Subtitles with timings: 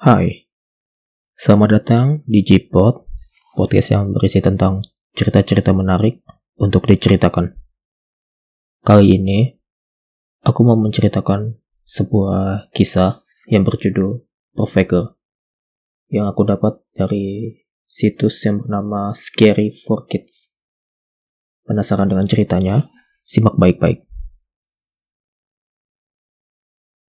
[0.00, 0.48] Hai,
[1.36, 3.04] selamat datang di Jipot,
[3.52, 4.80] podcast yang berisi tentang
[5.12, 6.24] cerita-cerita menarik
[6.56, 7.52] untuk diceritakan.
[8.80, 9.60] Kali ini,
[10.40, 11.52] aku mau menceritakan
[11.84, 13.20] sebuah kisah
[13.52, 14.24] yang berjudul
[14.56, 15.20] Perfecter
[16.08, 20.56] yang aku dapat dari situs yang bernama Scary for Kids.
[21.68, 22.88] Penasaran dengan ceritanya?
[23.20, 24.08] Simak baik-baik.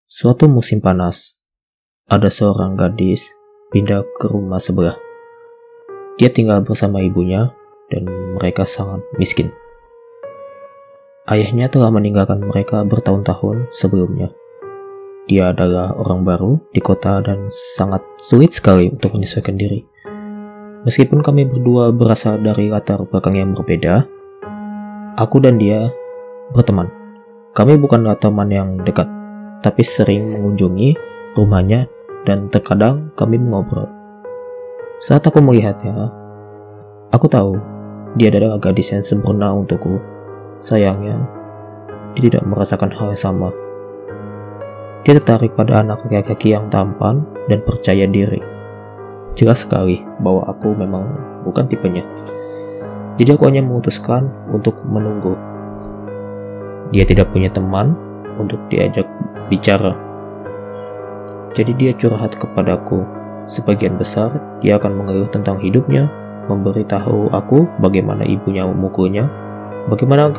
[0.10, 1.39] Suatu musim panas,
[2.10, 3.30] ada seorang gadis
[3.70, 4.98] pindah ke rumah sebelah.
[6.18, 7.54] Dia tinggal bersama ibunya
[7.94, 9.54] dan mereka sangat miskin.
[11.30, 14.34] Ayahnya telah meninggalkan mereka bertahun-tahun sebelumnya.
[15.30, 19.86] Dia adalah orang baru di kota dan sangat sulit sekali untuk menyesuaikan diri.
[20.90, 24.10] Meskipun kami berdua berasal dari latar belakang yang berbeda,
[25.14, 25.94] aku dan dia
[26.58, 26.90] berteman.
[27.54, 29.06] Kami bukanlah teman yang dekat,
[29.62, 30.98] tapi sering mengunjungi
[31.38, 31.86] rumahnya
[32.30, 33.90] dan terkadang kami mengobrol.
[35.02, 36.14] Saat aku melihatnya,
[37.10, 37.58] aku tahu
[38.22, 39.98] dia adalah gadis yang sempurna untukku.
[40.62, 41.18] Sayangnya,
[42.14, 43.50] dia tidak merasakan hal yang sama.
[45.02, 48.44] Dia tertarik pada anak laki-laki yang tampan dan percaya diri.
[49.34, 51.10] Jelas sekali bahwa aku memang
[51.48, 52.06] bukan tipenya.
[53.18, 55.34] Jadi aku hanya memutuskan untuk menunggu.
[56.94, 57.98] Dia tidak punya teman
[58.38, 59.08] untuk diajak
[59.50, 60.09] bicara
[61.58, 63.06] jadi dia curhat kepadaku.
[63.50, 64.30] Sebagian besar
[64.62, 66.06] dia akan mengeluh tentang hidupnya,
[66.46, 69.26] memberitahu aku bagaimana ibunya memukulnya,
[69.90, 70.30] bagaimana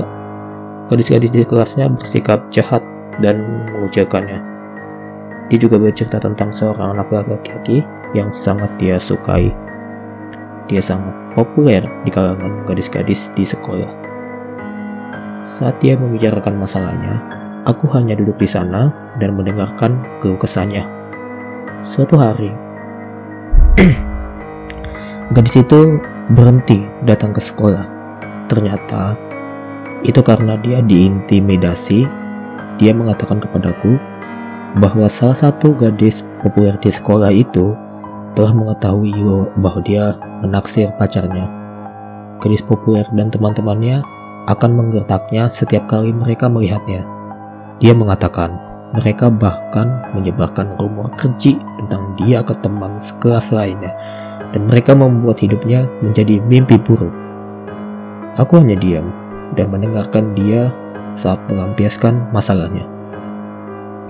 [0.91, 2.83] gadis-gadis di kelasnya bersikap jahat
[3.19, 4.39] dan mengucilkannya.
[5.51, 7.83] Dia juga bercerita tentang seorang anak laki-laki
[8.15, 9.51] yang sangat dia sukai.
[10.71, 13.91] Dia sangat populer di kalangan gadis-gadis di sekolah.
[15.43, 17.19] Saat dia membicarakan masalahnya,
[17.67, 21.00] aku hanya duduk di sana dan mendengarkan keluh.
[21.81, 22.53] Suatu hari,
[25.35, 25.97] gadis itu
[26.37, 27.89] berhenti datang ke sekolah.
[28.53, 29.17] Ternyata
[30.05, 32.05] itu karena dia diintimidasi.
[32.77, 33.97] Dia mengatakan kepadaku
[34.77, 37.73] bahwa salah satu gadis populer di sekolah itu
[38.37, 39.17] telah mengetahui
[39.57, 41.49] bahwa dia menaksir pacarnya.
[42.45, 44.05] Gadis populer dan teman-temannya
[44.53, 47.09] akan menggertaknya setiap kali mereka melihatnya.
[47.81, 53.95] Dia mengatakan mereka bahkan menyebarkan rumor keji tentang dia ke teman sekelas lainnya,
[54.51, 57.15] dan mereka membuat hidupnya menjadi mimpi buruk.
[58.39, 59.11] Aku hanya diam
[59.55, 60.75] dan mendengarkan dia
[61.15, 62.87] saat melampiaskan masalahnya.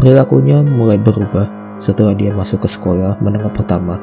[0.00, 4.00] Perilakunya mulai berubah setelah dia masuk ke sekolah menengah pertama.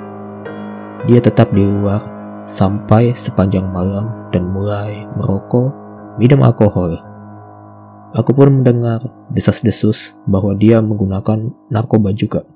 [1.06, 2.02] Dia tetap di luar
[2.46, 5.74] sampai sepanjang malam dan mulai merokok,
[6.18, 6.98] minum alkohol,
[8.18, 8.98] Aku pun mendengar
[9.30, 12.50] desas-desus bahwa dia menggunakan narkoba juga.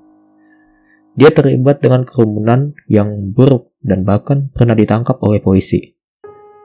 [1.14, 5.94] Dia terlibat dengan kerumunan yang buruk dan bahkan pernah ditangkap oleh polisi.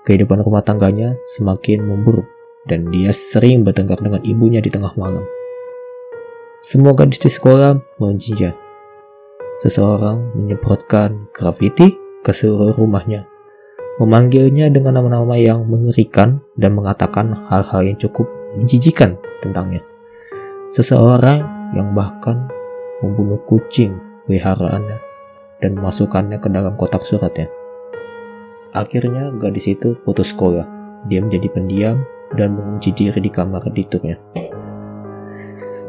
[0.02, 2.26] Kehidupan rumah tangganya semakin memburuk
[2.66, 5.22] dan dia sering bertengkar dengan ibunya di tengah malam.
[6.66, 8.50] Semua gadis di sekolah membencinya.
[9.62, 11.94] Seseorang menyemprotkan grafiti
[12.26, 13.30] ke seluruh rumahnya,
[14.02, 19.86] memanggilnya dengan nama-nama yang mengerikan dan mengatakan hal-hal yang cukup menjijikan tentangnya.
[20.74, 22.50] Seseorang yang bahkan
[23.06, 23.96] membunuh kucing
[24.26, 24.98] peliharaannya
[25.62, 27.48] dan memasukkannya ke dalam kotak suratnya.
[28.74, 30.66] Akhirnya gadis itu putus sekolah.
[31.08, 31.98] Dia menjadi pendiam
[32.36, 34.18] dan mengunci diri di kamar tidurnya.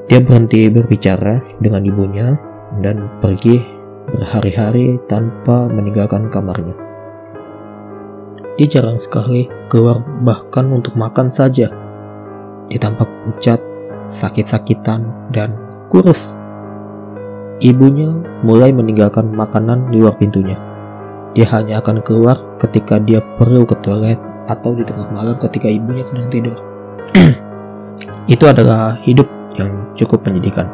[0.09, 2.33] Dia berhenti berbicara dengan ibunya
[2.81, 3.61] dan pergi
[4.09, 6.73] berhari-hari tanpa meninggalkan kamarnya.
[8.57, 11.69] Dia jarang sekali keluar bahkan untuk makan saja
[12.69, 13.61] dia tampak pucat,
[14.09, 15.57] sakit-sakitan, dan
[15.89, 16.37] kurus.
[17.59, 18.13] Ibunya
[18.47, 20.55] mulai meninggalkan makanan di luar pintunya.
[21.35, 26.05] Dia hanya akan keluar ketika dia perlu ke toilet atau di tengah malam ketika ibunya
[26.07, 26.57] sedang tidur.
[28.33, 29.27] Itu adalah hidup
[29.59, 30.69] yang cukup menyedihkan.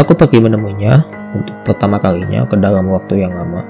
[0.00, 1.04] Aku pergi menemuinya
[1.36, 3.62] untuk pertama kalinya ke dalam waktu yang lama.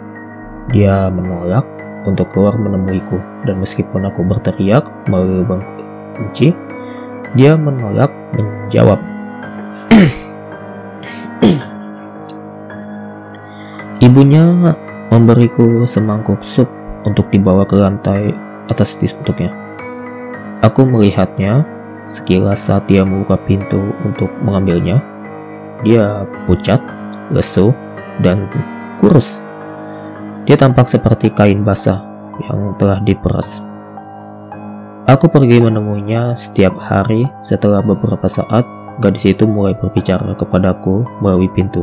[0.71, 1.67] Dia menolak
[2.09, 5.63] untuk keluar menemuiku dan meskipun aku berteriak melalui lubang
[6.17, 6.55] kunci,
[7.37, 9.01] dia menolak menjawab.
[14.07, 14.75] Ibunya
[15.13, 16.69] memberiku semangkuk sup
[17.05, 18.33] untuk dibawa ke lantai
[18.73, 19.53] atas untuknya.
[20.65, 21.65] Aku melihatnya
[22.09, 25.01] sekilas saat dia membuka pintu untuk mengambilnya.
[25.81, 26.81] Dia pucat,
[27.33, 27.73] lesu,
[28.21, 28.45] dan
[29.01, 29.41] kurus
[30.49, 32.01] dia tampak seperti kain basah
[32.49, 33.61] yang telah diperas.
[35.11, 38.63] Aku pergi menemuinya setiap hari setelah beberapa saat
[39.03, 41.83] gadis itu mulai berbicara kepadaku melalui pintu.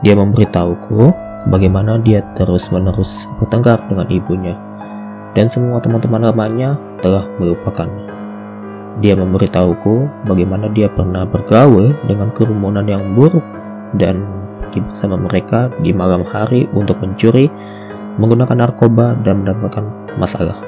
[0.00, 1.12] Dia memberitahuku
[1.50, 4.54] bagaimana dia terus-menerus bertengkar dengan ibunya
[5.34, 8.08] dan semua teman-teman lamanya telah melupakannya.
[9.00, 13.44] Dia memberitahuku bagaimana dia pernah bergaul dengan kerumunan yang buruk
[13.96, 14.39] dan
[14.70, 17.50] pergi bersama mereka di malam hari untuk mencuri,
[18.22, 19.82] menggunakan narkoba, dan mendapatkan
[20.14, 20.62] masalah.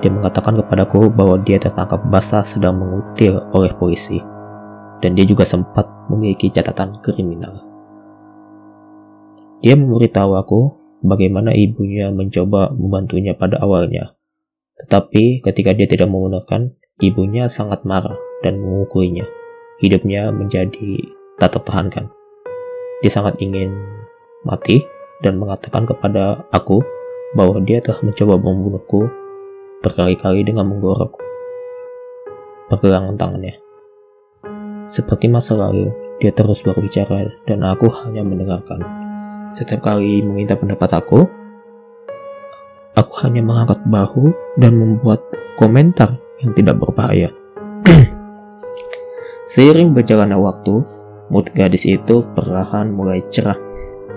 [0.00, 4.16] Dia mengatakan kepadaku bahwa dia tertangkap basah sedang mengutil oleh polisi,
[5.04, 7.60] dan dia juga sempat memiliki catatan kriminal.
[9.60, 10.60] Dia memberitahu aku
[11.04, 14.16] bagaimana ibunya mencoba membantunya pada awalnya.
[14.80, 16.72] Tetapi ketika dia tidak menggunakan,
[17.04, 19.28] ibunya sangat marah dan memukulinya.
[19.84, 21.02] Hidupnya menjadi
[21.36, 22.17] tak tertahankan.
[22.98, 23.70] Dia sangat ingin
[24.42, 24.82] mati
[25.22, 26.82] dan mengatakan kepada aku
[27.38, 29.06] bahwa dia telah mencoba membunuhku
[29.82, 31.14] berkali-kali dengan menggorok
[32.66, 33.54] pergelangan tangannya.
[34.90, 38.82] Seperti masa lalu, dia terus berbicara dan aku hanya mendengarkan.
[39.54, 41.22] Setiap kali meminta pendapat aku,
[42.98, 45.22] aku hanya mengangkat bahu dan membuat
[45.54, 47.30] komentar yang tidak berbahaya.
[49.52, 50.97] Seiring berjalannya waktu,
[51.28, 53.56] mood gadis itu perlahan mulai cerah.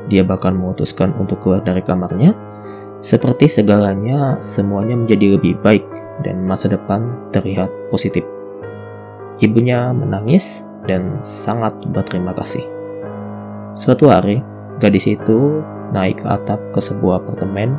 [0.07, 2.33] Dia bahkan memutuskan untuk keluar dari kamarnya.
[3.01, 5.85] Seperti segalanya, semuanya menjadi lebih baik
[6.21, 8.21] dan masa depan terlihat positif.
[9.41, 12.61] Ibunya menangis dan sangat berterima kasih.
[13.73, 14.43] Suatu hari,
[14.81, 15.61] Gadis itu
[15.93, 17.77] naik ke atap ke sebuah apartemen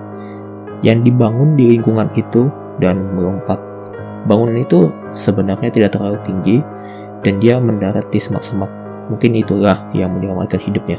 [0.87, 2.47] yang dibangun di lingkungan itu
[2.79, 3.59] dan melompat.
[4.31, 6.63] Bangunan itu sebenarnya tidak terlalu tinggi
[7.27, 8.82] dan dia mendarat di semak-semak.
[9.13, 10.97] Mungkin itulah yang menyelamatkan hidupnya.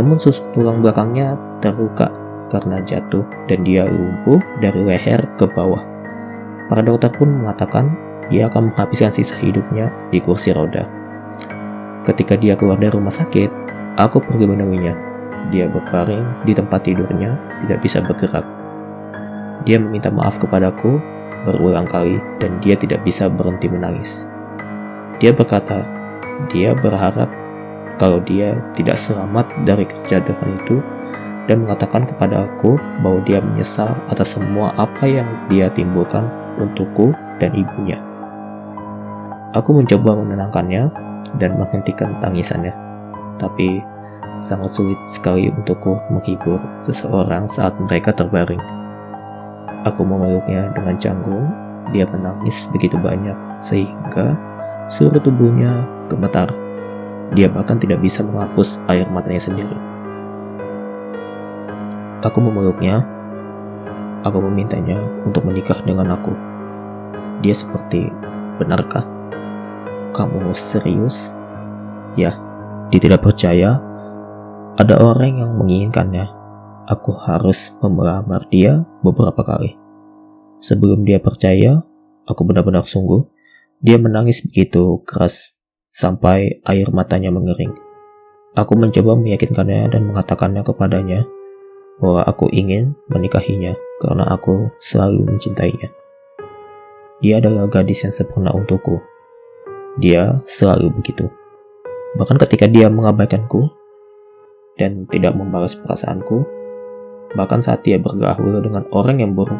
[0.00, 2.08] Namun sus tulang belakangnya terluka
[2.48, 5.84] karena jatuh dan dia lumpuh dari leher ke bawah.
[6.72, 7.92] Para dokter pun mengatakan
[8.32, 10.88] dia akan menghabiskan sisa hidupnya di kursi roda.
[12.08, 13.64] Ketika dia keluar dari rumah sakit,
[13.94, 14.90] Aku pergi menemuinya.
[15.54, 18.42] Dia berbaring di tempat tidurnya, tidak bisa bergerak.
[19.62, 20.98] Dia meminta maaf kepadaku
[21.46, 24.26] berulang kali dan dia tidak bisa berhenti menangis.
[25.22, 25.86] Dia berkata,
[26.50, 27.30] dia berharap
[27.98, 30.82] kalau dia tidak selamat dari kejadian itu
[31.46, 36.26] dan mengatakan kepada aku bahwa dia menyesal atas semua apa yang dia timbulkan
[36.56, 38.00] untukku dan ibunya.
[39.54, 40.90] Aku mencoba menenangkannya
[41.38, 42.74] dan menghentikan tangisannya
[43.38, 43.82] tapi
[44.42, 48.60] sangat sulit sekali untukku menghibur seseorang saat mereka terbaring.
[49.84, 51.44] Aku memeluknya dengan canggung,
[51.92, 54.32] dia menangis begitu banyak sehingga
[54.88, 56.52] seluruh tubuhnya gemetar.
[57.32, 59.76] Dia bahkan tidak bisa menghapus air matanya sendiri.
[62.24, 63.04] Aku memeluknya,
[64.24, 64.96] aku memintanya
[65.28, 66.32] untuk menikah dengan aku.
[67.44, 68.08] Dia seperti,
[68.56, 69.04] benarkah?
[70.14, 71.34] Kamu serius?
[72.14, 72.38] Ya,
[72.88, 73.82] dia tidak percaya
[74.74, 76.26] ada orang yang menginginkannya.
[76.84, 79.78] Aku harus memelamar dia beberapa kali.
[80.60, 81.80] Sebelum dia percaya,
[82.28, 83.24] aku benar-benar sungguh.
[83.84, 85.53] Dia menangis begitu keras
[85.94, 87.70] sampai air matanya mengering.
[88.58, 91.22] Aku mencoba meyakinkannya dan mengatakannya kepadanya
[92.02, 95.94] bahwa aku ingin menikahinya karena aku selalu mencintainya.
[97.22, 98.98] Dia adalah gadis yang sempurna untukku.
[100.02, 101.30] Dia selalu begitu.
[102.18, 103.70] Bahkan ketika dia mengabaikanku
[104.74, 106.42] dan tidak membalas perasaanku,
[107.38, 109.58] bahkan saat dia bergaul dengan orang yang buruk,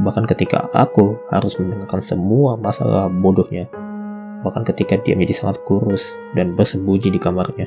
[0.00, 3.68] bahkan ketika aku harus mendengarkan semua masalah bodohnya,
[4.44, 7.66] bahkan ketika dia menjadi sangat kurus dan bersembunyi di kamarnya,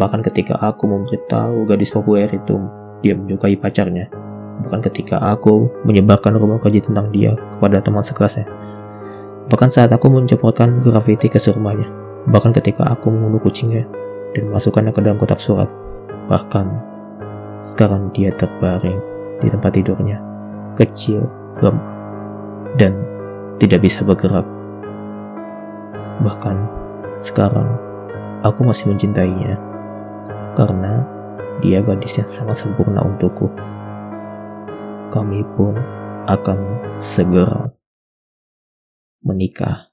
[0.00, 2.56] bahkan ketika aku memberitahu gadis populer itu
[3.04, 4.08] dia menyukai pacarnya,
[4.64, 8.48] bahkan ketika aku menyebarkan rumah kerja tentang dia kepada teman sekelasnya,
[9.52, 11.86] bahkan saat aku mencopotan grafiti ke rumahnya,
[12.28, 13.88] Bahkan ketika aku membunuh kucingnya
[14.36, 15.70] dan memasukkannya ke dalam kotak surat,
[16.28, 16.68] bahkan
[17.64, 19.00] sekarang dia terbaring
[19.40, 20.20] di tempat tidurnya,
[20.76, 21.24] kecil,
[21.64, 21.88] lemah,
[22.76, 22.92] dan
[23.56, 24.44] tidak bisa bergerak.
[26.22, 26.56] Bahkan
[27.22, 27.78] sekarang
[28.42, 29.58] aku masih mencintainya
[30.54, 31.02] karena
[31.58, 33.50] dia gadis yang sangat sempurna untukku.
[35.08, 35.74] Kami pun
[36.28, 36.58] akan
[37.00, 37.72] segera
[39.24, 39.87] menikah.